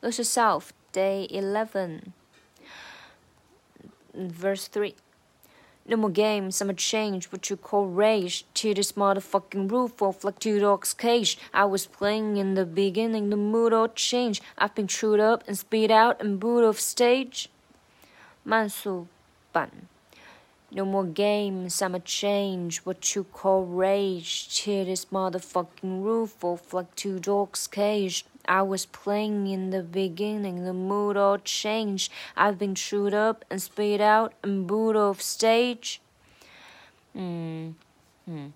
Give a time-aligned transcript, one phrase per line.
[0.00, 2.12] Go to South, day 11.
[4.14, 4.94] Verse 3.
[5.88, 10.38] No more games, I'ma change what you call rage to this motherfucking roof off like
[10.40, 11.38] two dogs' cage.
[11.54, 14.42] I was playing in the beginning, the mood all changed.
[14.58, 17.48] I've been chewed up and spit out and booed off stage.
[18.44, 19.08] 慢速
[19.52, 19.88] 版。
[20.72, 24.48] no more games, I'ma change what you call rage.
[24.52, 28.26] Tear this motherfucking roof off like two dogs' cage.
[28.47, 32.11] I was playing in the beginning, the mood all changed.
[32.35, 36.01] I've been chewed up and spit out and booed off stage.
[37.13, 37.75] 嗯
[38.25, 38.53] 嗯。